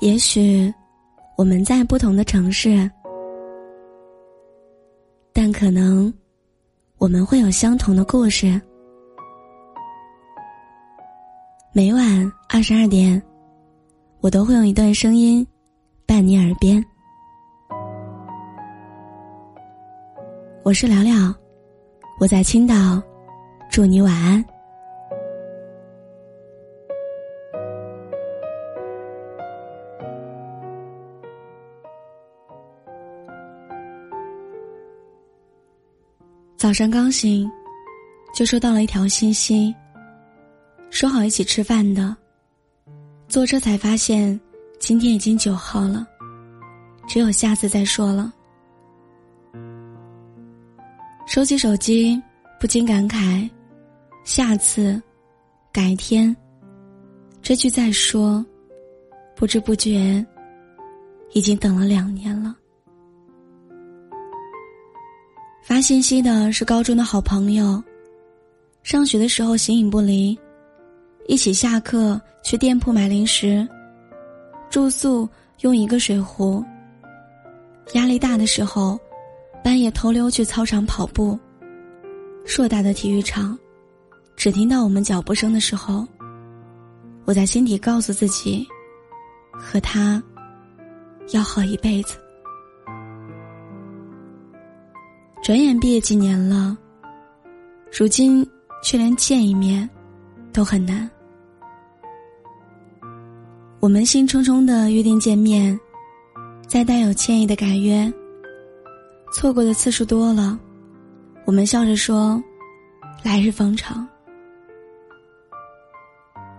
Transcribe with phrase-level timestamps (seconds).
[0.00, 0.72] 也许
[1.36, 2.90] 我们在不同的城市，
[5.30, 6.10] 但可能
[6.96, 8.58] 我们会有相同的故事。
[11.74, 13.22] 每晚二十二点，
[14.22, 15.46] 我都会用一段声音
[16.06, 16.82] 伴你耳边。
[20.62, 21.12] 我是聊聊，
[22.18, 23.02] 我在青岛，
[23.70, 24.42] 祝你晚安。
[36.60, 37.50] 早上刚醒，
[38.34, 39.74] 就收到了一条信息，
[40.90, 42.14] 说好一起吃饭的。
[43.28, 44.38] 坐车才发现，
[44.78, 46.06] 今天已经九号了，
[47.08, 48.30] 只有下次再说了。
[51.26, 52.22] 收起手机，
[52.60, 53.48] 不禁感慨：
[54.22, 55.00] 下次、
[55.72, 56.36] 改天，
[57.40, 58.44] 这句再说，
[59.34, 60.22] 不知不觉，
[61.32, 62.54] 已经等了两年了。
[65.70, 67.80] 发信息的是高中的好朋友，
[68.82, 70.36] 上学的时候形影不离，
[71.28, 73.64] 一起下课去店铺买零食，
[74.68, 75.28] 住宿
[75.60, 76.60] 用一个水壶。
[77.92, 78.98] 压力大的时候，
[79.62, 81.38] 半夜偷溜去操场跑步。
[82.44, 83.56] 硕大的体育场，
[84.34, 86.04] 只听到我们脚步声的时候，
[87.26, 88.66] 我在心底告诉自己，
[89.52, 90.20] 和他
[91.28, 92.16] 要好一辈子。
[95.42, 96.76] 转眼毕业几年了，
[97.90, 98.46] 如今
[98.82, 99.88] 却连见一面
[100.52, 101.10] 都很难。
[103.80, 105.78] 我们兴冲冲的约定见面，
[106.68, 108.12] 再带有歉意的改约。
[109.32, 110.58] 错过的次数多了，
[111.46, 112.42] 我们笑着说
[113.24, 114.06] ：“来日方长。”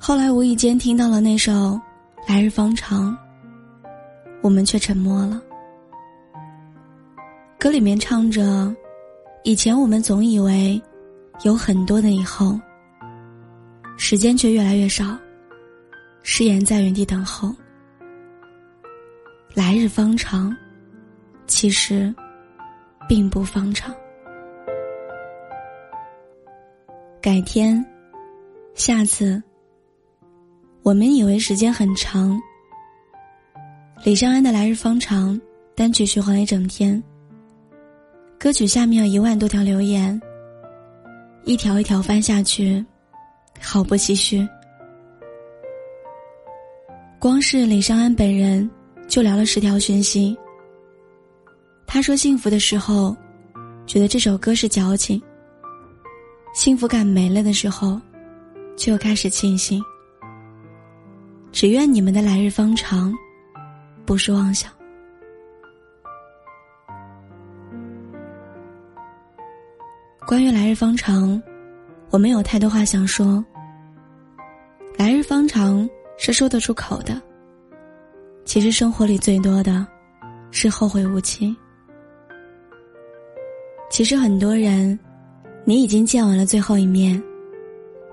[0.00, 1.52] 后来无意间听到了那首
[2.26, 3.12] 《来日方长》，
[4.40, 5.42] 我们却沉默了。
[7.62, 8.74] 歌里面唱着
[9.44, 10.82] ：“以前我们总以为
[11.44, 12.58] 有很多的以后，
[13.96, 15.16] 时间却越来越少，
[16.24, 17.54] 誓言在原地等候。
[19.54, 20.52] 来日方长，
[21.46, 22.12] 其实
[23.08, 23.94] 并不方长。
[27.20, 27.86] 改天，
[28.74, 29.40] 下次。
[30.82, 32.42] 我们以为时间很长。
[34.02, 35.36] 李尚安的《来日方长》
[35.76, 37.00] 单曲循环了一整天。”
[38.42, 40.20] 歌曲下面有一万多条留言，
[41.44, 42.84] 一条一条翻下去，
[43.60, 44.44] 毫不唏嘘。
[47.20, 48.68] 光是李尚安本人
[49.06, 50.36] 就聊了十条讯息。
[51.86, 53.16] 他说：“幸福的时候，
[53.86, 55.20] 觉得这首歌是矫情；
[56.52, 58.00] 幸福感没了的时候，
[58.76, 59.80] 却又开始庆幸。
[61.52, 63.14] 只愿你们的来日方长，
[64.04, 64.68] 不是妄想。”
[70.32, 71.42] 关于来日方长，
[72.08, 73.44] 我没有太多话想说。
[74.96, 77.20] 来日方长是说得出口的。
[78.46, 79.86] 其实生活里最多的，
[80.50, 81.54] 是后会无期。
[83.90, 84.98] 其实很多人，
[85.66, 87.22] 你已经见完了最后一面，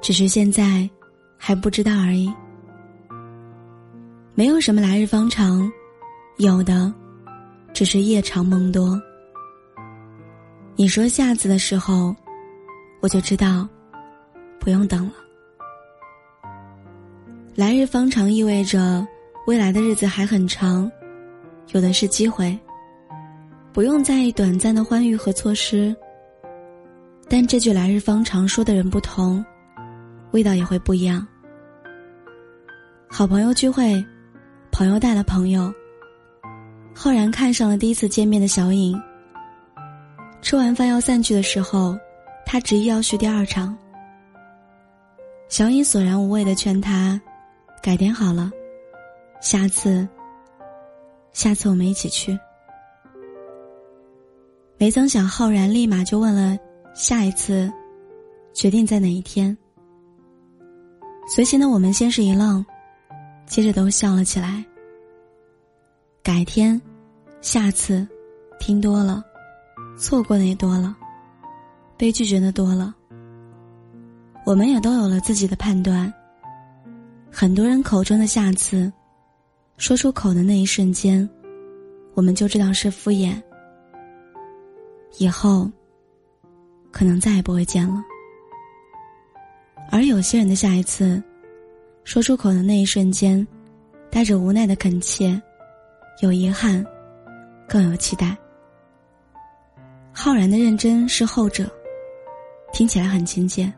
[0.00, 0.88] 只是现在
[1.36, 2.32] 还不知道而已。
[4.36, 5.68] 没有什么来日方长，
[6.36, 6.94] 有的，
[7.72, 9.02] 只是夜长梦多。
[10.76, 12.14] 你说下次的时候，
[13.00, 13.68] 我就知道，
[14.58, 15.12] 不用等了。
[17.54, 19.06] 来日方长意味着
[19.46, 20.90] 未来的日子还很长，
[21.70, 22.58] 有的是机会，
[23.72, 25.94] 不用在意短暂的欢愉和错失。
[27.28, 29.44] 但这句来日方长说的人不同，
[30.32, 31.24] 味道也会不一样。
[33.08, 34.04] 好朋友聚会，
[34.72, 35.72] 朋友带了朋友，
[36.92, 39.00] 浩然看上了第一次见面的小影。
[40.44, 41.98] 吃完饭要散去的时候，
[42.44, 43.74] 他执意要续第二场。
[45.48, 47.18] 小影索然无味的劝他
[47.82, 48.52] ：“改点好了，
[49.40, 50.06] 下次，
[51.32, 52.38] 下次我们一起去。”
[54.76, 56.58] 没曾想，浩然立马就问了
[56.92, 57.72] ：“下一次，
[58.52, 59.56] 决定在哪一天？”
[61.26, 62.62] 随行的我们先是一愣，
[63.46, 64.62] 接着都笑了起来。
[66.22, 66.78] 改天，
[67.40, 68.06] 下次，
[68.60, 69.24] 听多了。
[69.96, 70.94] 错过的也多了，
[71.96, 72.94] 被拒绝的多了。
[74.44, 76.12] 我们也都有了自己的判断。
[77.30, 78.92] 很多人口中的下次，
[79.78, 81.28] 说出口的那一瞬间，
[82.14, 83.40] 我们就知道是敷衍。
[85.18, 85.70] 以后，
[86.90, 88.02] 可能再也不会见了。
[89.90, 91.22] 而有些人的下一次，
[92.04, 93.46] 说出口的那一瞬间，
[94.10, 95.40] 带着无奈的恳切，
[96.20, 96.84] 有遗憾，
[97.68, 98.36] 更有期待。
[100.16, 101.68] 浩然的认真是后者，
[102.72, 103.70] 听起来很亲切。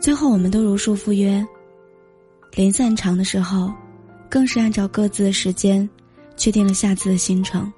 [0.00, 1.46] 最后，我们都如数赴约。
[2.52, 3.70] 临散场的时候，
[4.30, 5.88] 更是按照各自的时间，
[6.36, 7.70] 确定了下次的行程。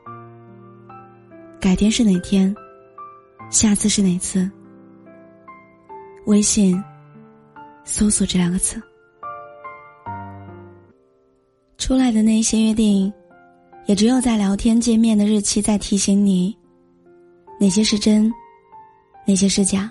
[1.61, 2.55] 改天是哪天？
[3.51, 4.49] 下次是哪次？
[6.27, 6.81] 微信
[7.85, 8.81] 搜索这两个词。
[11.77, 13.13] 出来的那些约定，
[13.87, 16.57] 也只有在聊天界面的日期在提醒你，
[17.61, 18.33] 哪些是真，
[19.27, 19.91] 哪些是假，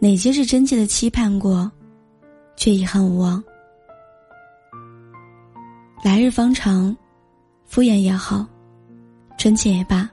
[0.00, 1.70] 哪些是真切的期盼过，
[2.56, 3.40] 却遗憾无望。
[6.02, 6.94] 来日方长，
[7.64, 8.44] 敷衍也好，
[9.38, 10.10] 真切也罢，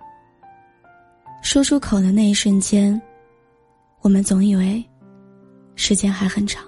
[1.42, 3.02] 说出口的那一瞬间，
[4.02, 4.88] 我们总以为
[5.76, 6.64] 时间还很长。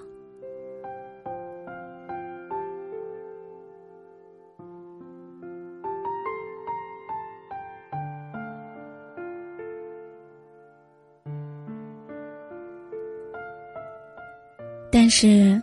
[15.10, 15.60] 是，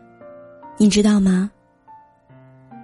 [0.78, 1.50] 你知道吗？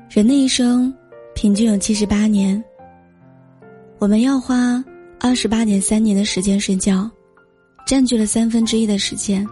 [0.09, 0.91] 人的一生
[1.35, 2.63] 平均有七十八年。
[3.99, 4.83] 我们要花
[5.19, 7.11] 二十八点三年的时间睡觉，
[7.85, 9.45] 占据了三分之一的时间。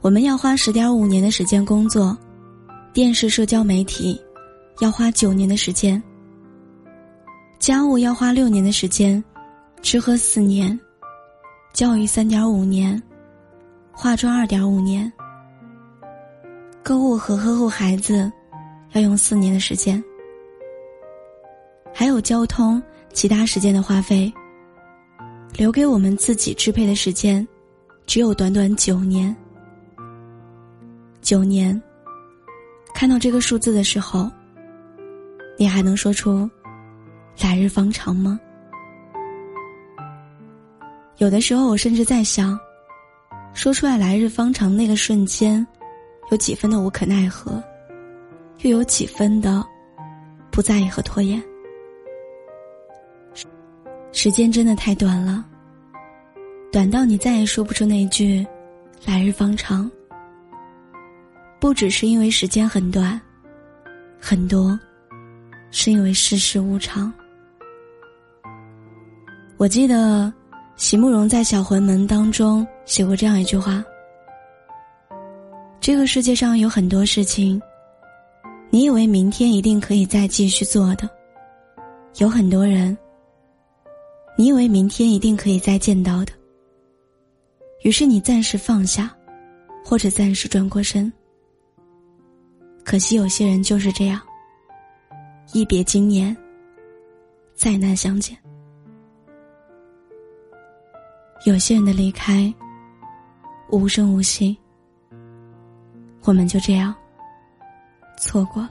[0.00, 2.18] 我们要花十点五年的时间工作，
[2.92, 4.20] 电视、社交媒体
[4.80, 6.02] 要花九年的时间。
[7.60, 9.22] 家务要花六年的时间，
[9.82, 10.78] 吃喝四年，
[11.72, 13.00] 教育三点五年，
[13.92, 15.10] 化妆二点五年。
[16.82, 18.30] 购物和呵护孩子，
[18.92, 20.02] 要用四年的时间；
[21.94, 22.82] 还有交通、
[23.12, 24.32] 其他时间的花费，
[25.56, 27.46] 留给我们自己支配的时间，
[28.06, 29.34] 只有短短九年。
[31.20, 31.80] 九年，
[32.94, 34.30] 看到这个数字的时候，
[35.58, 36.48] 你还能说出
[37.42, 38.40] “来日方长”吗？
[41.18, 42.58] 有的时候，我甚至在想，
[43.52, 45.64] 说出来“来日方长”那个瞬间。
[46.30, 47.62] 有几分的无可奈何，
[48.62, 49.64] 又有几分的
[50.50, 51.42] 不在意和拖延。
[54.12, 55.44] 时间真的太短了，
[56.70, 58.46] 短到你再也说不出那句
[59.04, 59.90] “来日方长”。
[61.58, 63.20] 不只是因为时间很短，
[64.20, 64.78] 很多
[65.70, 67.12] 是因为世事无常。
[69.56, 70.32] 我记得
[70.76, 73.84] 席慕容在《小魂门》当中写过这样一句话。
[75.80, 77.60] 这个世界上有很多事情，
[78.68, 81.08] 你以为明天一定可以再继续做的；
[82.18, 82.96] 有很多人，
[84.36, 86.32] 你以为明天一定可以再见到的。
[87.82, 89.10] 于是你暂时放下，
[89.82, 91.10] 或者暂时转过身。
[92.84, 94.20] 可惜有些人就是这样，
[95.54, 96.36] 一别经年，
[97.54, 98.36] 再难相见。
[101.46, 102.52] 有些人的离开，
[103.70, 104.54] 无声无息。
[106.24, 106.94] 我们就这样
[108.18, 108.70] 错过了。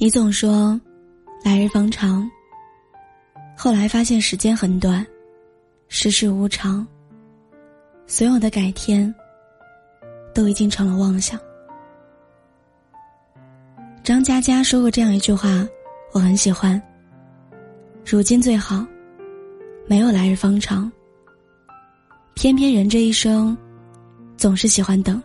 [0.00, 0.80] 你总说
[1.44, 2.30] 来日方长，
[3.56, 5.04] 后来发现时间很短，
[5.88, 6.86] 世事无常，
[8.06, 9.12] 所有的改天
[10.32, 11.38] 都已经成了妄想。
[14.04, 15.66] 张嘉佳说过这样一句话，
[16.12, 16.80] 我很喜欢。
[18.10, 18.86] 如今最好，
[19.86, 20.90] 没有来日方长。
[22.32, 23.54] 偏偏人这一生，
[24.34, 25.22] 总是喜欢等，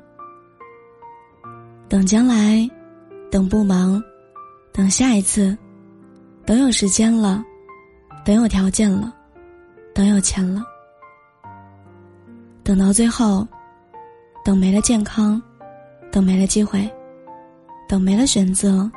[1.88, 2.70] 等将来，
[3.32, 4.04] 等不忙，
[4.74, 5.58] 等下一次，
[6.46, 7.42] 等有时间了，
[8.26, 9.16] 等有条件了，
[9.96, 10.62] 等有钱了，
[12.66, 13.48] 等到最后，
[14.44, 15.42] 等没了健康，
[16.12, 16.92] 等没了机会，
[17.88, 18.92] 等没了选择，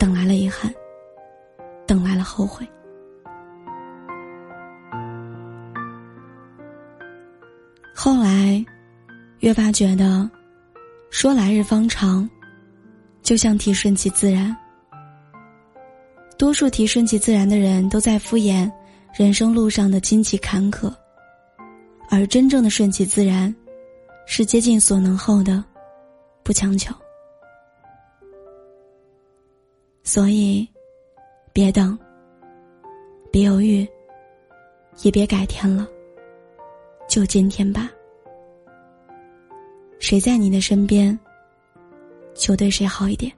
[0.00, 0.74] 等来了遗憾，
[1.86, 2.68] 等来了后悔。
[8.00, 8.64] 后来，
[9.40, 10.30] 越发觉得，
[11.10, 12.30] 说来日方长，
[13.22, 14.56] 就像提顺其自然。
[16.38, 18.70] 多数提顺其自然的人都在敷衍
[19.12, 20.94] 人生路上的荆棘坎坷，
[22.08, 23.52] 而真正的顺其自然，
[24.26, 25.62] 是竭尽所能后的
[26.44, 26.94] 不强求。
[30.04, 30.66] 所以，
[31.52, 31.98] 别等，
[33.32, 33.84] 别犹豫，
[35.02, 35.84] 也别改天了。
[37.08, 37.90] 就今天吧。
[39.98, 41.18] 谁在你的身边，
[42.34, 43.32] 就对谁好一点。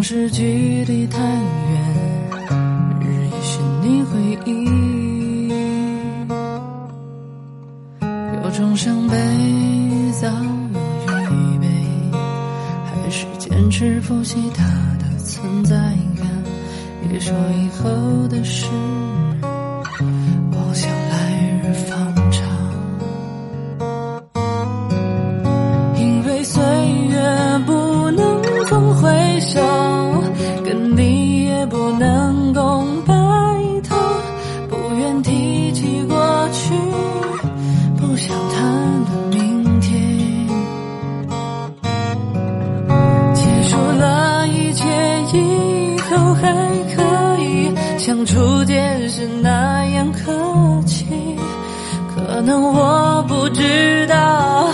[0.00, 1.38] 总是距离太远，
[3.02, 4.64] 日夜寻你回忆。
[8.42, 9.14] 有种伤悲
[10.18, 11.66] 早有预备，
[12.86, 14.64] 还是坚持复习它
[14.98, 15.76] 的存在
[16.16, 16.26] 感。
[17.06, 18.64] 别说以后的事。
[49.08, 50.32] 是那样客
[50.86, 51.04] 气，
[52.14, 54.68] 可能我不知道。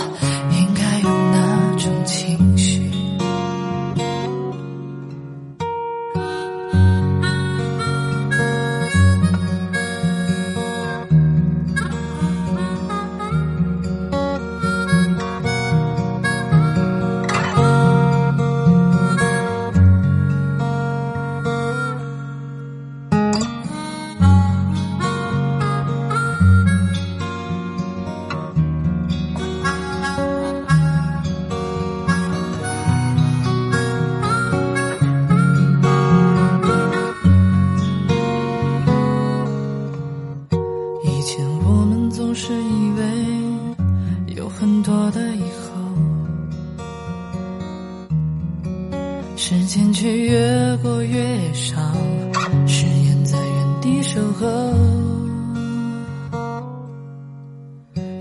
[54.39, 54.71] 合，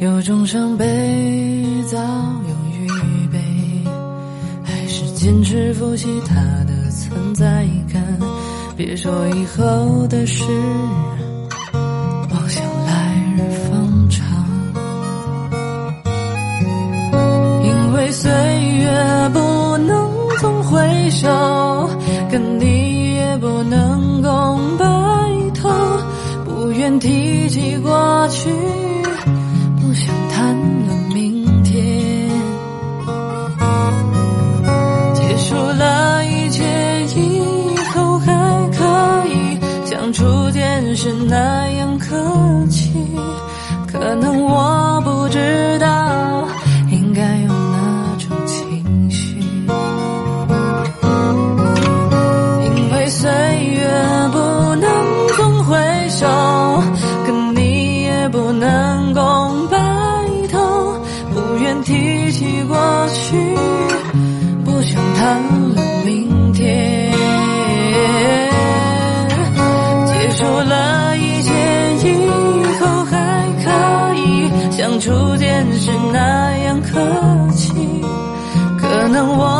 [0.01, 0.85] 有种伤悲
[1.91, 2.89] 早有预
[3.31, 3.39] 备，
[4.65, 8.03] 还是坚持复习它的存在感。
[8.77, 10.43] 别说以后的事，
[12.31, 14.25] 妄想来日方长，
[17.63, 21.29] 因为岁月不能总回首。
[26.87, 28.49] 不愿提起过去，
[29.81, 30.55] 不想谈
[30.87, 32.31] 论明天。
[35.13, 36.63] 结束了一切
[37.17, 38.85] 以后，还可
[39.27, 42.15] 以像初见时那样客
[42.71, 42.93] 气，
[43.91, 44.86] 可能我
[77.85, 78.01] 你。
[78.79, 79.56] 可能我